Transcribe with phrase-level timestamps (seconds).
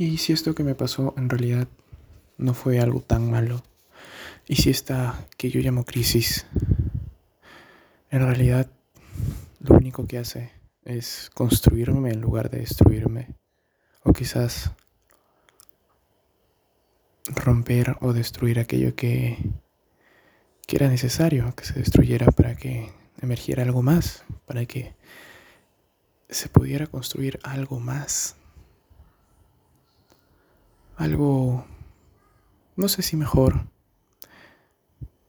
[0.00, 1.68] ¿Y si esto que me pasó en realidad
[2.38, 3.62] no fue algo tan malo?
[4.48, 6.46] ¿Y si esta que yo llamo crisis
[8.10, 8.70] en realidad
[9.58, 10.52] lo único que hace
[10.86, 13.34] es construirme en lugar de destruirme?
[14.02, 14.70] O quizás
[17.26, 19.36] romper o destruir aquello que,
[20.66, 22.90] que era necesario que se destruyera para que
[23.20, 24.94] emergiera algo más, para que
[26.30, 28.39] se pudiera construir algo más.
[31.00, 31.64] Algo,
[32.76, 33.64] no sé si mejor,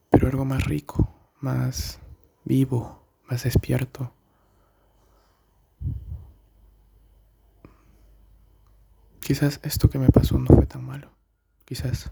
[0.10, 1.98] pero algo más rico, más
[2.44, 4.14] vivo, más despierto.
[9.22, 11.10] Quizás esto que me pasó no fue tan malo.
[11.64, 12.12] Quizás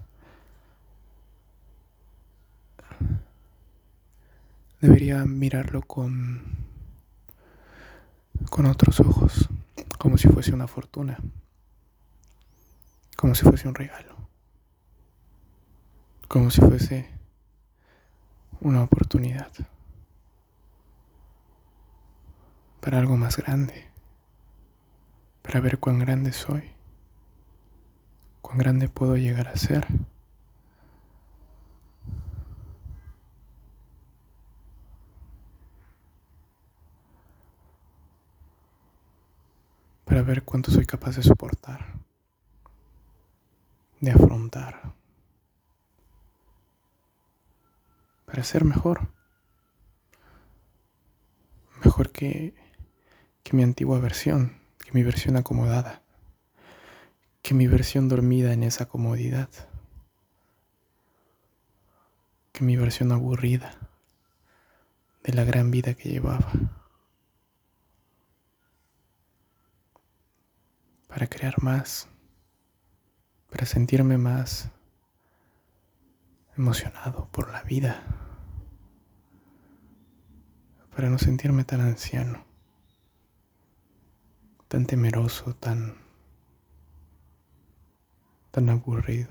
[4.80, 6.44] debería mirarlo con
[8.50, 9.50] con otros ojos,
[9.98, 11.20] como si fuese una fortuna,
[13.20, 14.16] como si fuese un regalo,
[16.30, 17.10] como si fuese
[18.62, 19.52] una oportunidad
[22.80, 23.90] para algo más grande,
[25.42, 26.72] para ver cuán grande soy,
[28.42, 29.86] cuán grande puedo llegar a ser.
[40.06, 42.00] para ver cuánto soy capaz de soportar,
[44.00, 44.94] de afrontar,
[48.26, 49.12] para ser mejor,
[51.84, 52.54] mejor que,
[53.44, 56.02] que mi antigua versión, que mi versión acomodada,
[57.42, 59.50] que mi versión dormida en esa comodidad,
[62.52, 63.78] que mi versión aburrida
[65.24, 66.52] de la gran vida que llevaba.
[71.10, 72.08] para crear más,
[73.50, 74.70] para sentirme más
[76.58, 78.04] emocionado por la vida,
[80.96, 82.44] para no sentirme tan anciano,
[84.68, 85.96] tan temeroso, tan
[88.52, 89.30] tan aburrido.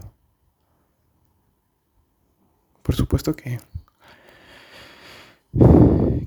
[2.82, 3.60] Por supuesto que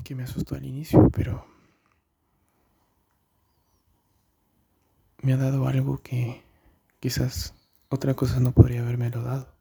[0.04, 1.46] que me asustó al inicio, pero
[5.22, 6.44] me ha dado algo que
[7.00, 7.54] quizás
[7.92, 9.54] otra cosa no podría haberme lo dado.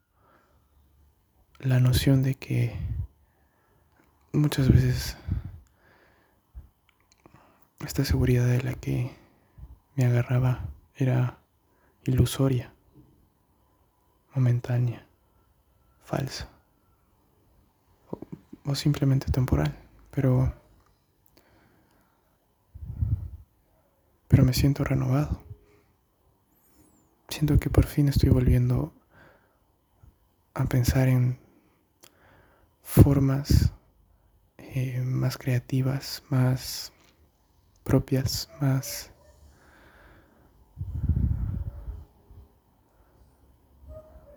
[1.58, 2.78] La noción de que
[4.32, 5.16] muchas veces
[7.84, 9.10] esta seguridad de la que
[9.96, 11.38] me agarraba era
[12.04, 12.72] ilusoria,
[14.32, 15.04] momentánea,
[16.04, 16.48] falsa
[18.10, 18.20] o,
[18.64, 19.76] o simplemente temporal,
[20.12, 20.54] pero
[24.28, 25.49] pero me siento renovado.
[27.30, 28.92] Siento que por fin estoy volviendo
[30.52, 31.38] a pensar en
[32.82, 33.72] formas
[34.58, 36.92] eh, más creativas, más
[37.84, 39.12] propias, más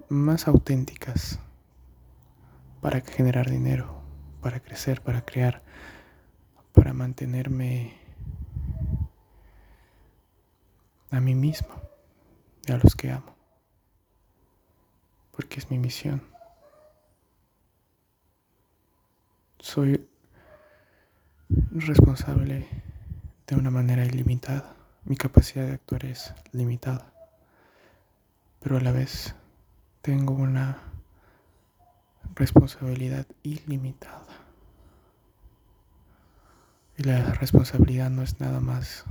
[0.07, 1.39] más auténticas
[2.79, 4.03] para generar dinero,
[4.39, 5.63] para crecer, para crear,
[6.73, 7.95] para mantenerme
[11.09, 11.82] a mí mismo
[12.65, 13.35] y a los que amo,
[15.35, 16.21] porque es mi misión.
[19.59, 20.07] Soy
[21.71, 22.67] responsable
[23.47, 24.75] de una manera ilimitada.
[25.05, 27.11] Mi capacidad de actuar es limitada,
[28.61, 29.35] pero a la vez
[30.01, 30.79] tengo una
[32.35, 34.23] responsabilidad ilimitada.
[36.97, 39.03] Y la responsabilidad no es nada más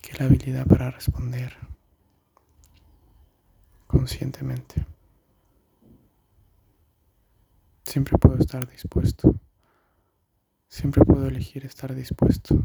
[0.00, 1.69] que la habilidad para responder
[4.00, 4.86] conscientemente.
[7.84, 9.34] Siempre puedo estar dispuesto.
[10.68, 12.62] Siempre puedo elegir estar dispuesto.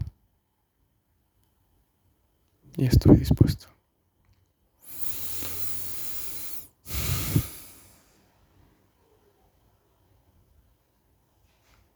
[2.78, 3.68] Y estoy dispuesto.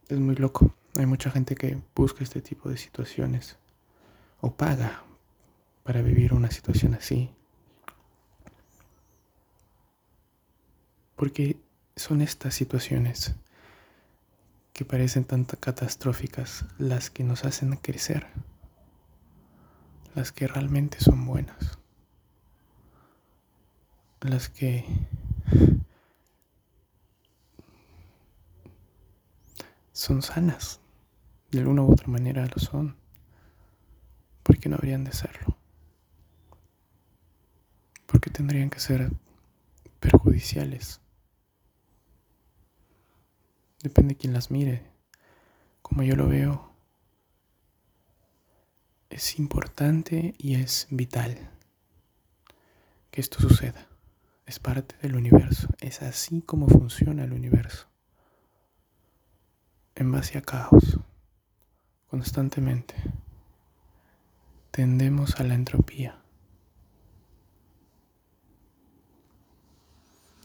[0.10, 0.75] Es muy loco.
[0.98, 3.56] Hay mucha gente que busca este tipo de situaciones
[4.42, 5.04] o paga
[5.84, 7.38] para vivir una situación así.
[11.19, 11.57] Porque
[11.98, 13.36] son estas situaciones
[14.71, 18.25] que parecen tan catastróficas las que nos hacen crecer,
[20.16, 21.77] las que realmente son buenas,
[24.21, 24.86] las que
[29.92, 30.80] son sanas,
[31.51, 32.95] de alguna u otra manera lo son,
[34.44, 35.57] porque no habrían de serlo.
[38.31, 39.12] tendrían que ser
[40.00, 41.01] perjudiciales.
[43.81, 44.84] Depende de quién las mire.
[45.81, 46.70] Como yo lo veo,
[49.10, 51.50] es importante y es vital
[53.12, 53.88] que esto suceda.
[54.46, 55.68] Es parte del universo.
[55.80, 57.88] Es así como funciona el universo.
[59.96, 61.00] En base a caos.
[62.10, 62.96] Constantemente.
[64.72, 66.20] Tendemos a la entropía.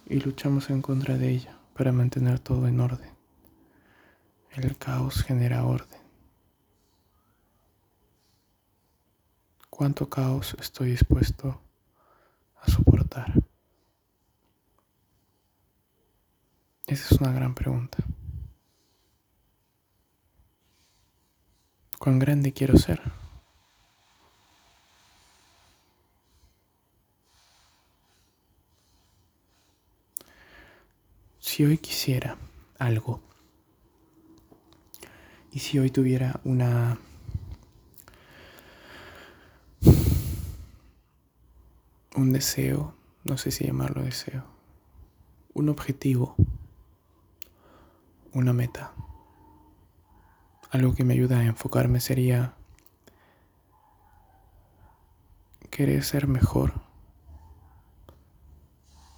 [0.06, 3.13] Y luchamos en contra de ella para mantener todo en orden.
[4.54, 5.98] El caos genera orden.
[9.68, 11.60] ¿Cuánto caos estoy dispuesto
[12.60, 13.32] a soportar?
[16.86, 17.98] Esa es una gran pregunta.
[21.98, 23.02] ¿Cuán grande quiero ser?
[31.40, 32.36] Si hoy quisiera
[32.78, 33.20] algo,
[35.54, 36.98] y si hoy tuviera una
[42.16, 42.92] un deseo,
[43.22, 44.44] no sé si llamarlo deseo,
[45.52, 46.34] un objetivo,
[48.32, 48.94] una meta.
[50.70, 52.54] Algo que me ayuda a enfocarme sería
[55.70, 56.72] querer ser mejor,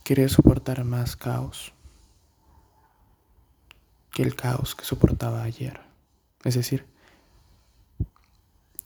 [0.05, 1.73] querer soportar más caos
[4.11, 5.96] que el caos que soportaba ayer.
[6.47, 6.87] Es decir,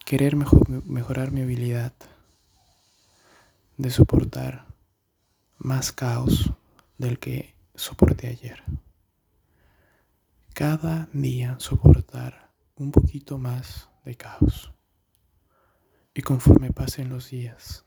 [0.07, 1.93] querer mejorar mi habilidad
[3.77, 4.65] de soportar
[5.59, 6.55] más caos
[6.97, 8.62] del que soporté ayer.
[10.55, 14.73] Cada día soportar un poquito más de caos.
[16.15, 17.85] Y conforme pasen los días,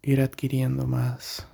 [0.00, 1.46] ir adquiriendo más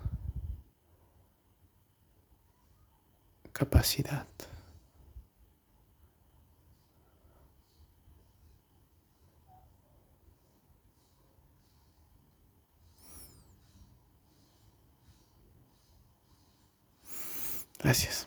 [3.61, 4.27] capacidad.
[17.79, 18.27] Gracias.